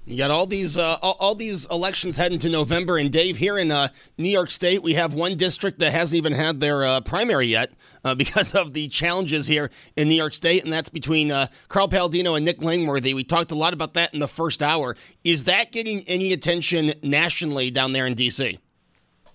You 0.05 0.17
got 0.17 0.31
all 0.31 0.47
these 0.47 0.75
uh, 0.77 0.97
all, 1.01 1.35
these 1.35 1.65
elections 1.69 2.17
heading 2.17 2.39
to 2.39 2.49
November, 2.49 2.97
and 2.97 3.11
Dave, 3.11 3.37
here 3.37 3.59
in 3.59 3.69
uh, 3.69 3.89
New 4.17 4.29
York 4.29 4.49
State, 4.49 4.81
we 4.81 4.95
have 4.95 5.13
one 5.13 5.37
district 5.37 5.77
that 5.79 5.91
hasn't 5.91 6.17
even 6.17 6.33
had 6.33 6.59
their 6.59 6.83
uh, 6.83 7.01
primary 7.01 7.45
yet 7.45 7.71
uh, 8.03 8.15
because 8.15 8.55
of 8.55 8.73
the 8.73 8.87
challenges 8.87 9.45
here 9.45 9.69
in 9.95 10.09
New 10.09 10.15
York 10.15 10.33
State, 10.33 10.63
and 10.63 10.73
that's 10.73 10.89
between 10.89 11.31
uh, 11.31 11.47
Carl 11.67 11.87
Paladino 11.87 12.33
and 12.33 12.43
Nick 12.43 12.61
Langworthy. 12.61 13.13
We 13.13 13.23
talked 13.23 13.51
a 13.51 13.55
lot 13.55 13.73
about 13.73 13.93
that 13.93 14.13
in 14.13 14.19
the 14.19 14.27
first 14.27 14.63
hour. 14.63 14.95
Is 15.23 15.43
that 15.43 15.71
getting 15.71 16.03
any 16.07 16.33
attention 16.33 16.93
nationally 17.03 17.69
down 17.69 17.93
there 17.93 18.07
in 18.07 18.15
D.C.? 18.15 18.57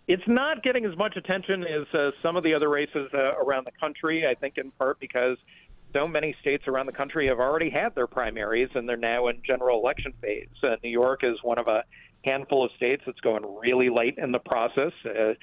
It's 0.06 0.26
not 0.26 0.62
getting 0.62 0.84
as 0.84 0.96
much 0.98 1.16
attention 1.16 1.64
as 1.64 1.86
uh, 1.94 2.10
some 2.20 2.36
of 2.36 2.42
the 2.42 2.52
other 2.52 2.68
races 2.68 3.08
around 3.14 3.64
the 3.64 3.72
country. 3.80 4.26
I 4.26 4.34
think 4.34 4.58
in 4.58 4.70
part 4.72 4.98
because 4.98 5.38
so 5.94 6.06
many 6.06 6.34
states 6.40 6.64
around 6.66 6.86
the 6.86 6.92
country 6.92 7.28
have 7.28 7.38
already 7.38 7.70
had 7.70 7.94
their 7.94 8.06
primaries 8.06 8.68
and 8.74 8.88
they're 8.88 8.96
now 8.96 9.28
in 9.28 9.40
general 9.46 9.80
election 9.80 10.12
phase. 10.20 10.48
Uh, 10.62 10.76
New 10.82 10.90
York 10.90 11.20
is 11.22 11.36
one 11.42 11.58
of 11.58 11.68
a 11.68 11.84
handful 12.24 12.64
of 12.64 12.70
states 12.76 13.02
that's 13.06 13.20
going 13.20 13.44
really 13.60 13.88
late 13.90 14.16
in 14.18 14.32
the 14.32 14.38
process. 14.38 14.92
Uh, 15.04 15.34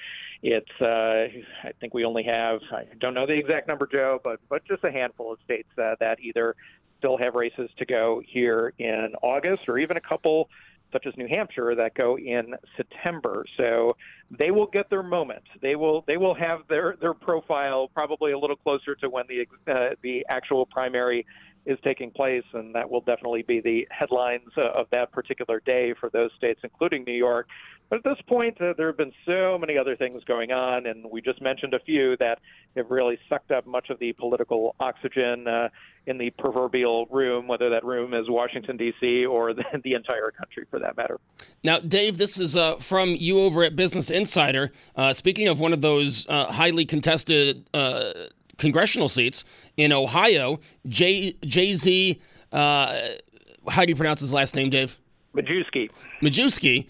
it's 0.42 0.80
uh, 0.80 1.28
I 1.64 1.72
think 1.80 1.94
we 1.94 2.04
only 2.04 2.24
have 2.24 2.60
I 2.72 2.84
don't 3.00 3.14
know 3.14 3.26
the 3.26 3.34
exact 3.34 3.68
number, 3.68 3.88
Joe, 3.90 4.20
but 4.22 4.40
but 4.48 4.64
just 4.66 4.84
a 4.84 4.90
handful 4.90 5.32
of 5.32 5.38
states 5.44 5.68
uh, 5.78 5.94
that 6.00 6.18
either 6.20 6.54
still 6.98 7.16
have 7.16 7.34
races 7.34 7.70
to 7.78 7.86
go 7.86 8.22
here 8.26 8.72
in 8.78 9.12
August 9.22 9.62
or 9.68 9.78
even 9.78 9.96
a 9.96 10.00
couple 10.00 10.48
such 10.92 11.06
as 11.06 11.14
New 11.16 11.28
Hampshire 11.28 11.74
that 11.74 11.94
go 11.94 12.18
in 12.18 12.54
September. 12.76 13.44
So 13.56 13.96
they 14.30 14.50
will 14.50 14.66
get 14.66 14.90
their 14.90 15.02
moment. 15.02 15.42
They 15.60 15.76
will 15.76 16.04
they 16.06 16.16
will 16.16 16.34
have 16.34 16.60
their 16.68 16.96
their 17.00 17.14
profile 17.14 17.88
probably 17.94 18.32
a 18.32 18.38
little 18.38 18.56
closer 18.56 18.94
to 18.96 19.08
when 19.08 19.24
the 19.28 19.46
uh, 19.72 19.94
the 20.02 20.24
actual 20.28 20.66
primary 20.66 21.26
is 21.64 21.78
taking 21.84 22.10
place, 22.10 22.44
and 22.54 22.74
that 22.74 22.90
will 22.90 23.00
definitely 23.02 23.42
be 23.42 23.60
the 23.60 23.86
headlines 23.90 24.48
uh, 24.56 24.72
of 24.74 24.86
that 24.90 25.12
particular 25.12 25.60
day 25.64 25.94
for 25.98 26.10
those 26.10 26.30
states, 26.36 26.60
including 26.64 27.04
New 27.04 27.12
York. 27.12 27.46
But 27.92 27.98
at 27.98 28.16
this 28.16 28.24
point, 28.26 28.58
uh, 28.58 28.72
there 28.78 28.86
have 28.86 28.96
been 28.96 29.12
so 29.26 29.58
many 29.58 29.76
other 29.76 29.96
things 29.96 30.24
going 30.24 30.50
on, 30.50 30.86
and 30.86 31.04
we 31.10 31.20
just 31.20 31.42
mentioned 31.42 31.74
a 31.74 31.78
few 31.78 32.16
that 32.16 32.38
have 32.74 32.90
really 32.90 33.18
sucked 33.28 33.50
up 33.50 33.66
much 33.66 33.90
of 33.90 33.98
the 33.98 34.14
political 34.14 34.74
oxygen 34.80 35.46
uh, 35.46 35.68
in 36.06 36.16
the 36.16 36.30
proverbial 36.38 37.04
room, 37.10 37.46
whether 37.46 37.68
that 37.68 37.84
room 37.84 38.14
is 38.14 38.30
Washington, 38.30 38.78
D.C., 38.78 39.26
or 39.26 39.52
the, 39.52 39.64
the 39.84 39.92
entire 39.92 40.30
country 40.30 40.64
for 40.70 40.78
that 40.78 40.96
matter. 40.96 41.20
Now, 41.62 41.80
Dave, 41.80 42.16
this 42.16 42.40
is 42.40 42.56
uh, 42.56 42.76
from 42.76 43.10
you 43.10 43.40
over 43.40 43.62
at 43.62 43.76
Business 43.76 44.10
Insider. 44.10 44.72
Uh, 44.96 45.12
speaking 45.12 45.48
of 45.48 45.60
one 45.60 45.74
of 45.74 45.82
those 45.82 46.26
uh, 46.30 46.46
highly 46.46 46.86
contested 46.86 47.68
uh, 47.74 48.14
congressional 48.56 49.10
seats 49.10 49.44
in 49.76 49.92
Ohio, 49.92 50.60
Jay 50.88 51.34
Z, 51.44 52.22
how 52.54 53.84
do 53.84 53.86
you 53.86 53.96
pronounce 53.96 54.20
his 54.20 54.32
last 54.32 54.56
name, 54.56 54.70
Dave? 54.70 54.98
Majewski. 55.34 55.90
Majewski. 56.20 56.86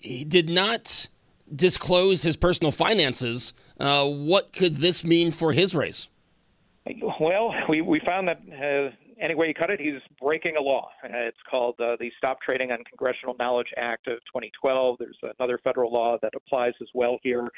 he 0.00 0.24
did 0.24 0.50
not 0.50 1.08
disclose 1.54 2.22
his 2.22 2.36
personal 2.36 2.70
finances. 2.70 3.52
what 3.78 4.52
could 4.52 4.76
this 4.76 5.04
mean 5.04 5.30
for 5.30 5.52
his 5.52 5.74
race? 5.74 6.08
Well, 7.20 7.54
we, 7.68 7.82
we 7.82 8.00
found 8.04 8.28
that 8.28 8.40
uh, 8.48 8.94
any 9.20 9.34
way 9.34 9.48
you 9.48 9.54
cut 9.54 9.70
it, 9.70 9.80
he's 9.80 10.00
breaking 10.20 10.56
a 10.56 10.62
law. 10.62 10.90
Uh, 11.04 11.08
it's 11.12 11.38
called 11.50 11.74
uh, 11.80 11.96
the 11.98 12.10
Stop 12.16 12.40
Trading 12.40 12.70
on 12.72 12.78
Congressional 12.84 13.34
Knowledge 13.38 13.68
Act 13.76 14.06
of 14.06 14.18
2012. 14.26 14.96
There's 14.98 15.18
another 15.38 15.58
federal 15.62 15.92
law 15.92 16.16
that 16.22 16.32
applies 16.34 16.72
as 16.80 16.88
well 16.94 17.18
here. 17.22 17.48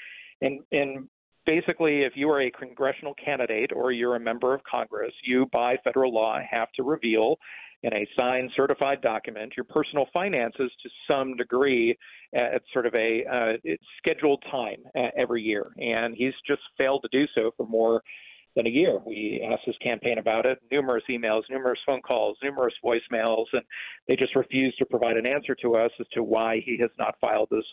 And, 0.40 0.60
and 0.72 1.08
basically, 1.46 2.02
if 2.02 2.14
you 2.16 2.30
are 2.30 2.42
a 2.42 2.50
congressional 2.50 3.14
candidate 3.14 3.70
or 3.74 3.92
you're 3.92 4.16
a 4.16 4.20
member 4.20 4.54
of 4.54 4.62
Congress, 4.64 5.12
you, 5.22 5.46
by 5.52 5.76
federal 5.84 6.12
law, 6.12 6.38
have 6.50 6.72
to 6.76 6.82
reveal 6.82 7.36
in 7.82 7.92
a 7.94 8.06
signed 8.16 8.50
certified 8.56 9.00
document 9.00 9.54
your 9.56 9.64
personal 9.64 10.06
finances 10.12 10.70
to 10.82 10.90
some 11.08 11.36
degree 11.36 11.96
at 12.34 12.62
sort 12.72 12.86
of 12.86 12.94
a 12.94 13.24
uh, 13.26 13.70
scheduled 13.98 14.42
time 14.50 14.78
uh, 14.96 15.08
every 15.16 15.42
year. 15.42 15.72
And 15.78 16.14
he's 16.14 16.34
just 16.46 16.62
failed 16.76 17.02
to 17.02 17.18
do 17.18 17.26
so 17.34 17.52
for 17.56 17.66
more 17.66 18.02
than 18.56 18.66
a 18.66 18.70
year. 18.70 18.98
We 19.06 19.46
asked 19.50 19.64
his 19.64 19.76
campaign 19.82 20.18
about 20.18 20.46
it, 20.46 20.58
numerous 20.70 21.04
emails, 21.08 21.42
numerous 21.48 21.78
phone 21.86 22.02
calls, 22.02 22.36
numerous 22.42 22.74
voicemails, 22.84 23.46
and 23.52 23.62
they 24.08 24.16
just 24.16 24.34
refused 24.34 24.78
to 24.78 24.86
provide 24.86 25.16
an 25.16 25.26
answer 25.26 25.54
to 25.62 25.76
us 25.76 25.90
as 26.00 26.06
to 26.14 26.22
why 26.22 26.62
he 26.64 26.76
has 26.80 26.90
not 26.98 27.14
filed 27.20 27.48
this 27.50 27.64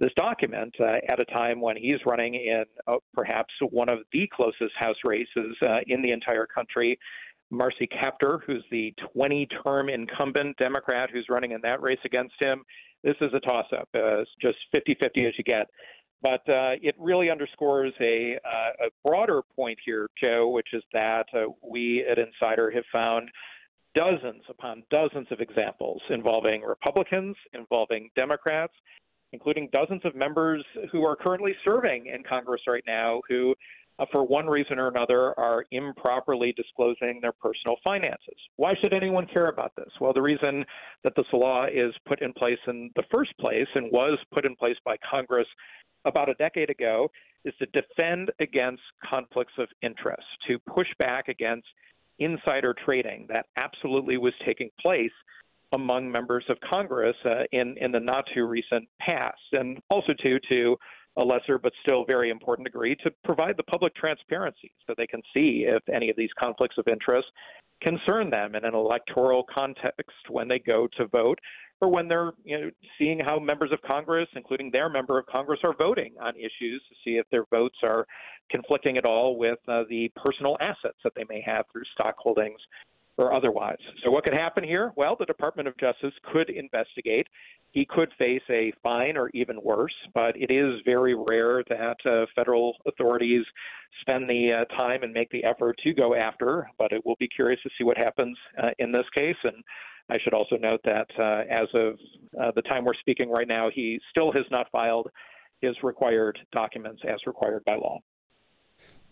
this 0.00 0.12
document 0.14 0.72
uh, 0.80 0.98
at 1.08 1.18
a 1.18 1.24
time 1.24 1.60
when 1.60 1.76
he's 1.76 1.98
running 2.06 2.34
in 2.34 2.64
uh, 2.86 2.96
perhaps 3.14 3.52
one 3.70 3.88
of 3.88 3.98
the 4.12 4.28
closest 4.32 4.72
House 4.78 4.96
races 5.04 5.56
uh, 5.62 5.78
in 5.88 6.02
the 6.02 6.12
entire 6.12 6.46
country. 6.46 6.96
Marcy 7.50 7.88
Kaptur, 7.88 8.40
who's 8.46 8.64
the 8.70 8.94
20 9.14 9.46
term 9.62 9.88
incumbent 9.88 10.56
Democrat 10.58 11.10
who's 11.12 11.26
running 11.28 11.52
in 11.52 11.60
that 11.62 11.80
race 11.80 11.98
against 12.04 12.34
him. 12.40 12.62
This 13.02 13.16
is 13.20 13.30
a 13.34 13.40
toss 13.40 13.66
up, 13.78 13.88
uh, 13.94 14.24
just 14.40 14.58
50 14.72 14.96
50 15.00 15.26
as 15.26 15.32
you 15.38 15.44
get. 15.44 15.68
But 16.20 16.40
uh, 16.48 16.74
it 16.82 16.96
really 16.98 17.30
underscores 17.30 17.92
a, 18.00 18.36
uh, 18.44 18.86
a, 18.86 19.08
broader 19.08 19.40
point 19.54 19.78
here, 19.84 20.08
Joe, 20.20 20.48
which 20.48 20.66
is 20.72 20.82
that 20.92 21.26
uh, 21.32 21.52
we 21.62 22.04
at 22.10 22.18
Insider 22.18 22.72
have 22.72 22.82
found 22.92 23.30
dozens 23.94 24.42
upon 24.48 24.82
dozens 24.90 25.28
of 25.30 25.40
examples 25.40 26.02
involving 26.10 26.62
Republicans, 26.62 27.36
involving 27.54 28.10
Democrats, 28.16 28.72
including 29.32 29.68
dozens 29.72 30.04
of 30.04 30.16
members 30.16 30.64
who 30.90 31.04
are 31.04 31.14
currently 31.14 31.54
serving 31.64 32.06
in 32.06 32.24
Congress 32.28 32.62
right 32.66 32.84
now 32.86 33.20
who, 33.28 33.54
uh, 33.98 34.06
for 34.12 34.26
one 34.26 34.46
reason 34.46 34.78
or 34.78 34.88
another, 34.88 35.38
are 35.38 35.64
improperly 35.72 36.52
disclosing 36.56 37.18
their 37.20 37.32
personal 37.32 37.76
finances. 37.82 38.36
Why 38.56 38.74
should 38.80 38.92
anyone 38.92 39.26
care 39.32 39.48
about 39.48 39.72
this? 39.76 39.90
Well, 40.00 40.12
the 40.12 40.22
reason 40.22 40.64
that 41.04 41.14
this 41.16 41.26
law 41.32 41.66
is 41.66 41.92
put 42.06 42.22
in 42.22 42.32
place 42.32 42.58
in 42.66 42.90
the 42.96 43.04
first 43.10 43.36
place 43.38 43.66
and 43.74 43.90
was 43.90 44.18
put 44.32 44.44
in 44.44 44.54
place 44.56 44.76
by 44.84 44.96
Congress 45.08 45.46
about 46.04 46.28
a 46.28 46.34
decade 46.34 46.70
ago 46.70 47.08
is 47.44 47.54
to 47.58 47.66
defend 47.66 48.30
against 48.40 48.82
conflicts 49.08 49.52
of 49.58 49.68
interest, 49.82 50.26
to 50.46 50.58
push 50.60 50.88
back 50.98 51.28
against 51.28 51.66
insider 52.18 52.74
trading 52.84 53.26
that 53.28 53.46
absolutely 53.56 54.16
was 54.16 54.32
taking 54.44 54.68
place 54.80 55.12
among 55.72 56.10
members 56.10 56.44
of 56.48 56.56
Congress 56.68 57.16
uh, 57.24 57.42
in 57.52 57.76
in 57.78 57.92
the 57.92 58.00
not 58.00 58.24
too 58.34 58.44
recent 58.46 58.88
past, 59.00 59.38
and 59.52 59.78
also 59.90 60.12
to 60.22 60.38
to 60.48 60.76
a 61.18 61.22
lesser 61.22 61.58
but 61.58 61.72
still 61.82 62.04
very 62.04 62.30
important 62.30 62.66
degree 62.66 62.96
to 62.96 63.10
provide 63.24 63.56
the 63.56 63.62
public 63.64 63.94
transparency 63.94 64.72
so 64.86 64.94
they 64.96 65.06
can 65.06 65.20
see 65.34 65.66
if 65.68 65.82
any 65.88 66.08
of 66.08 66.16
these 66.16 66.30
conflicts 66.38 66.78
of 66.78 66.86
interest 66.88 67.26
concern 67.82 68.30
them 68.30 68.54
in 68.54 68.64
an 68.64 68.74
electoral 68.74 69.44
context 69.52 70.30
when 70.30 70.48
they 70.48 70.58
go 70.58 70.88
to 70.96 71.06
vote 71.08 71.38
or 71.80 71.88
when 71.88 72.08
they're 72.08 72.32
you 72.44 72.60
know, 72.60 72.70
seeing 72.98 73.20
how 73.20 73.38
members 73.38 73.70
of 73.72 73.80
Congress, 73.82 74.28
including 74.34 74.70
their 74.70 74.88
member 74.88 75.18
of 75.18 75.26
Congress, 75.26 75.60
are 75.62 75.74
voting 75.76 76.12
on 76.20 76.34
issues 76.34 76.82
to 76.88 76.94
see 77.04 77.18
if 77.18 77.26
their 77.30 77.44
votes 77.50 77.76
are 77.84 78.04
conflicting 78.50 78.96
at 78.96 79.04
all 79.04 79.36
with 79.36 79.58
uh, 79.68 79.84
the 79.88 80.10
personal 80.16 80.56
assets 80.60 80.98
that 81.04 81.12
they 81.14 81.24
may 81.28 81.40
have 81.40 81.64
through 81.72 81.84
stock 81.94 82.16
holdings 82.18 82.60
or 83.18 83.34
otherwise. 83.34 83.78
So, 84.02 84.10
what 84.10 84.24
could 84.24 84.32
happen 84.32 84.64
here? 84.64 84.92
Well, 84.96 85.16
the 85.18 85.26
Department 85.26 85.68
of 85.68 85.76
Justice 85.76 86.14
could 86.32 86.48
investigate. 86.48 87.26
He 87.72 87.84
could 87.84 88.10
face 88.16 88.42
a 88.48 88.72
fine 88.82 89.16
or 89.16 89.28
even 89.34 89.60
worse, 89.62 89.94
but 90.14 90.34
it 90.36 90.50
is 90.50 90.80
very 90.84 91.14
rare 91.14 91.62
that 91.68 91.96
uh, 92.06 92.24
federal 92.34 92.74
authorities 92.86 93.44
spend 94.00 94.30
the 94.30 94.62
uh, 94.62 94.76
time 94.76 95.02
and 95.02 95.12
make 95.12 95.30
the 95.30 95.44
effort 95.44 95.76
to 95.82 95.92
go 95.92 96.14
after. 96.14 96.70
But 96.78 96.92
it 96.92 97.04
will 97.04 97.16
be 97.18 97.28
curious 97.28 97.60
to 97.64 97.70
see 97.76 97.84
what 97.84 97.98
happens 97.98 98.38
uh, 98.62 98.70
in 98.78 98.92
this 98.92 99.04
case. 99.12 99.36
And 99.42 99.56
I 100.08 100.16
should 100.22 100.32
also 100.32 100.56
note 100.56 100.80
that 100.84 101.08
uh, 101.18 101.42
as 101.52 101.68
of 101.74 101.94
uh, 102.40 102.52
the 102.54 102.62
time 102.62 102.84
we're 102.84 102.94
speaking 103.00 103.28
right 103.28 103.48
now, 103.48 103.68
he 103.74 104.00
still 104.10 104.32
has 104.32 104.44
not 104.50 104.70
filed 104.70 105.08
his 105.60 105.74
required 105.82 106.38
documents 106.52 107.02
as 107.06 107.18
required 107.26 107.64
by 107.64 107.74
law. 107.74 107.98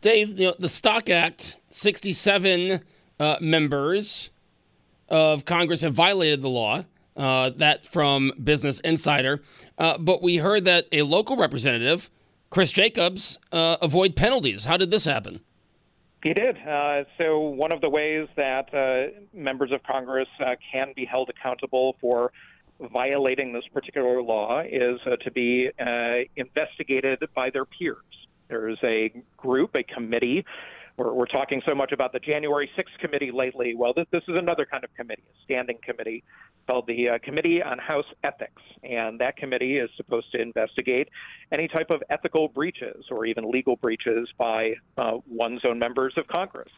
Dave, 0.01 0.37
the 0.37 0.69
Stock 0.69 1.11
Act, 1.11 1.57
67 1.71 2.81
uh, 3.19 3.37
members 3.41 4.31
of 5.09 5.45
Congress 5.45 5.81
have 5.83 5.95
violated 5.95 6.43
the 6.43 6.49
law. 6.49 6.85
Uh, 7.17 7.49
that 7.49 7.87
from 7.87 8.31
Business 8.45 8.79
Insider. 8.81 9.41
Uh, 9.79 9.97
but 9.97 10.23
we 10.23 10.37
heard 10.37 10.67
that 10.67 10.85
a 10.93 11.01
local 11.01 11.39
representative, 11.39 12.11
Chris 12.51 12.73
Jacobs, 12.73 13.39
uh, 13.53 13.79
avoid 13.81 14.15
penalties. 14.15 14.67
How 14.67 14.77
did 14.77 14.91
this 14.91 15.07
happen? 15.07 15.41
He 16.23 16.35
did. 16.35 16.59
Uh, 16.59 17.05
so, 17.19 17.39
one 17.39 17.73
of 17.73 17.81
the 17.81 17.89
ways 17.89 18.29
that 18.37 18.75
uh, 18.75 19.19
members 19.33 19.71
of 19.73 19.83
Congress 19.85 20.29
uh, 20.41 20.57
can 20.73 20.93
be 20.97 21.05
held 21.05 21.31
accountable 21.31 21.97
for 22.01 22.33
violating 22.93 23.53
this 23.53 23.65
particular 23.73 24.21
law 24.23 24.61
is 24.61 24.99
uh, 25.07 25.17
to 25.23 25.31
be 25.31 25.71
uh, 25.79 26.27
investigated 26.37 27.23
by 27.35 27.51
their 27.51 27.65
peers. 27.65 28.03
There's 28.49 28.79
a 28.83 29.13
group, 29.37 29.75
a 29.75 29.83
committee 29.83 30.45
we're, 30.97 31.13
we're 31.13 31.27
talking 31.27 31.63
so 31.67 31.75
much 31.75 31.93
about 31.93 32.13
the 32.13 32.19
January 32.19 32.71
6th 32.77 32.99
committee 33.01 33.31
lately. 33.33 33.75
Well, 33.75 33.93
this, 33.95 34.07
this 34.13 34.23
is 34.29 34.37
another 34.37 34.67
kind 34.67 34.85
of 34.85 34.95
committee, 34.95 35.25
a 35.29 35.45
standing 35.45 35.79
committee 35.83 36.25
called 36.67 36.87
the 36.87 37.11
uh, 37.11 37.19
Committee 37.23 37.63
on 37.63 37.79
House 37.79 38.07
Ethics. 38.25 38.63
And 38.83 39.21
that 39.21 39.37
committee 39.37 39.79
is 39.79 39.91
supposed 39.97 40.33
to 40.33 40.41
investigate 40.41 41.09
any 41.53 41.69
type 41.69 41.91
of 41.91 42.03
ethical 42.11 42.49
breaches 42.49 43.05
or 43.11 43.27
even 43.27 43.51
legal 43.51 43.77
breaches 43.77 44.29
by 44.39 44.73
uh, 44.97 45.19
one's 45.29 45.63
own 45.65 45.79
members 45.79 46.15
of 46.17 46.27
Congress. 46.27 46.71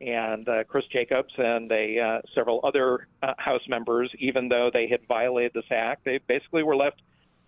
And 0.00 0.48
uh, 0.48 0.64
Chris 0.64 0.84
Jacobs 0.92 1.32
and 1.38 1.70
a, 1.70 1.98
uh, 1.98 2.20
several 2.34 2.60
other 2.64 3.08
uh, 3.22 3.34
House 3.38 3.62
members, 3.68 4.10
even 4.18 4.48
though 4.48 4.70
they 4.72 4.88
had 4.88 5.00
violated 5.06 5.52
this 5.54 5.64
act, 5.70 6.04
they 6.04 6.18
basically 6.26 6.62
were 6.62 6.76
left 6.76 7.00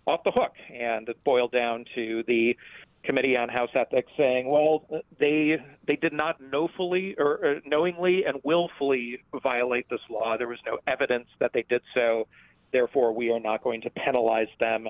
off 0.06 0.20
the 0.24 0.30
hook. 0.30 0.52
And 0.72 1.08
it 1.08 1.22
boiled 1.24 1.52
down 1.52 1.84
to 1.94 2.22
the 2.26 2.56
Committee 3.04 3.36
on 3.36 3.48
House 3.48 3.70
Ethics 3.74 4.10
saying, 4.16 4.48
well, 4.48 4.84
they 5.20 5.56
they 5.86 5.96
did 5.96 6.12
not 6.12 6.40
knowfully 6.40 7.14
or, 7.18 7.38
or 7.42 7.60
knowingly 7.64 8.24
and 8.24 8.40
willfully 8.42 9.20
violate 9.42 9.88
this 9.88 10.00
law. 10.10 10.36
There 10.36 10.48
was 10.48 10.58
no 10.66 10.78
evidence 10.88 11.28
that 11.38 11.52
they 11.54 11.64
did 11.68 11.82
so. 11.94 12.26
Therefore, 12.72 13.12
we 13.12 13.30
are 13.30 13.38
not 13.38 13.62
going 13.62 13.80
to 13.82 13.90
penalize 13.90 14.48
them, 14.58 14.88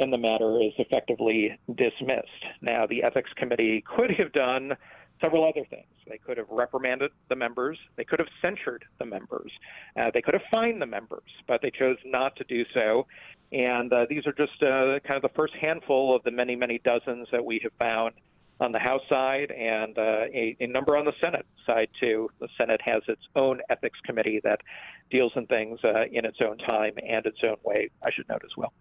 and 0.00 0.12
the 0.12 0.18
matter 0.18 0.60
is 0.60 0.72
effectively 0.76 1.56
dismissed. 1.68 2.26
Now, 2.60 2.86
the 2.86 3.04
Ethics 3.04 3.30
Committee 3.36 3.84
could 3.96 4.10
have 4.18 4.32
done 4.32 4.72
several 5.20 5.48
other 5.48 5.64
things. 5.70 5.86
They 6.08 6.18
could 6.18 6.36
have 6.36 6.48
reprimanded 6.50 7.10
the 7.28 7.36
members. 7.36 7.78
They 7.96 8.04
could 8.04 8.18
have 8.18 8.28
censured 8.40 8.84
the 8.98 9.04
members. 9.04 9.52
Uh, 9.96 10.10
they 10.12 10.22
could 10.22 10.34
have 10.34 10.42
fined 10.50 10.82
the 10.82 10.86
members, 10.86 11.30
but 11.46 11.62
they 11.62 11.70
chose 11.70 11.96
not 12.04 12.36
to 12.36 12.44
do 12.44 12.64
so. 12.74 13.06
And 13.52 13.92
uh, 13.92 14.06
these 14.08 14.26
are 14.26 14.32
just 14.32 14.62
uh, 14.62 14.98
kind 15.06 15.16
of 15.16 15.22
the 15.22 15.36
first 15.36 15.54
handful 15.54 16.14
of 16.16 16.22
the 16.24 16.30
many, 16.30 16.56
many 16.56 16.80
dozens 16.84 17.28
that 17.32 17.44
we 17.44 17.60
have 17.62 17.72
found 17.78 18.14
on 18.60 18.72
the 18.72 18.78
House 18.78 19.02
side 19.08 19.50
and 19.50 19.98
uh, 19.98 20.24
a, 20.32 20.56
a, 20.60 20.66
number 20.66 20.96
on 20.96 21.04
the 21.04 21.12
Senate 21.20 21.44
side, 21.66 21.88
too. 21.98 22.30
The 22.38 22.48
Senate 22.56 22.80
has 22.84 23.02
its 23.08 23.22
own 23.34 23.60
ethics 23.70 23.98
committee 24.04 24.40
that 24.44 24.60
deals 25.10 25.32
in 25.36 25.46
things 25.46 25.80
uh, 25.84 26.04
in 26.10 26.24
its 26.24 26.38
own 26.40 26.58
time 26.58 26.92
and 27.06 27.26
its 27.26 27.38
own 27.44 27.56
way, 27.64 27.90
I 28.04 28.10
should 28.12 28.28
note 28.28 28.42
as 28.44 28.56
well. 28.56 28.72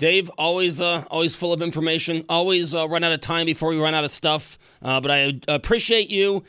Dave, 0.00 0.30
always, 0.30 0.80
uh, 0.80 1.04
always 1.10 1.36
full 1.36 1.52
of 1.52 1.60
information. 1.60 2.24
Always 2.28 2.74
uh, 2.74 2.88
run 2.88 3.04
out 3.04 3.12
of 3.12 3.20
time 3.20 3.44
before 3.44 3.68
we 3.68 3.78
run 3.78 3.94
out 3.94 4.02
of 4.02 4.10
stuff. 4.10 4.58
but 4.80 5.10
I 5.10 5.38
appreciate 5.46 6.10
you 6.10 6.42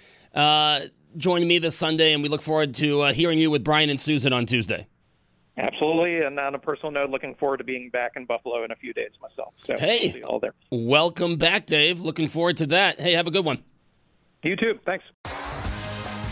joining 1.17 1.47
me 1.49 1.59
this 1.59 1.77
Sunday, 1.77 2.13
and 2.13 2.23
we 2.23 2.29
look 2.29 2.41
forward 2.41 2.73
to 2.75 3.07
hearing 3.07 3.37
you 3.37 3.51
with 3.51 3.63
Brian 3.63 3.89
and 3.89 3.99
Susan 3.99 4.31
on 4.31 4.45
Tuesday. 4.45 4.87
Absolutely, 5.57 6.21
and 6.21 6.39
on 6.39 6.55
a 6.55 6.59
personal 6.59 6.91
note, 6.91 7.09
looking 7.09 7.35
forward 7.35 7.57
to 7.57 7.65
being 7.65 7.89
back 7.89 8.13
in 8.15 8.25
Buffalo 8.25 8.63
in 8.63 8.71
a 8.71 8.75
few 8.75 8.93
days 8.93 9.11
myself. 9.21 9.53
So 9.67 9.75
hey, 9.77 10.21
all 10.21 10.39
there. 10.39 10.53
Welcome 10.71 11.35
back, 11.35 11.65
Dave. 11.65 11.99
Looking 11.99 12.29
forward 12.29 12.55
to 12.57 12.67
that. 12.67 13.01
Hey, 13.01 13.11
have 13.11 13.27
a 13.27 13.31
good 13.31 13.43
one. 13.43 13.61
You 14.43 14.55
too. 14.55 14.79
Thanks. 14.85 15.03